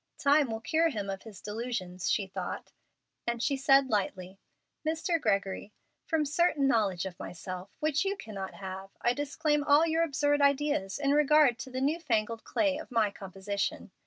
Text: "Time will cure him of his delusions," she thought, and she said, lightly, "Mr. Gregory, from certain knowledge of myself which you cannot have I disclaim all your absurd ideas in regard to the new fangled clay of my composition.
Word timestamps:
"Time 0.17 0.49
will 0.49 0.61
cure 0.61 0.89
him 0.89 1.11
of 1.11 1.21
his 1.21 1.41
delusions," 1.41 2.09
she 2.09 2.25
thought, 2.25 2.71
and 3.27 3.39
she 3.43 3.55
said, 3.55 3.91
lightly, 3.91 4.39
"Mr. 4.83 5.21
Gregory, 5.21 5.73
from 6.07 6.25
certain 6.25 6.67
knowledge 6.67 7.05
of 7.05 7.19
myself 7.19 7.69
which 7.79 8.03
you 8.03 8.15
cannot 8.17 8.55
have 8.55 8.89
I 9.01 9.13
disclaim 9.13 9.63
all 9.63 9.85
your 9.85 10.01
absurd 10.01 10.41
ideas 10.41 10.97
in 10.97 11.11
regard 11.11 11.59
to 11.59 11.69
the 11.69 11.81
new 11.81 11.99
fangled 11.99 12.43
clay 12.43 12.79
of 12.79 12.89
my 12.89 13.11
composition. 13.11 13.91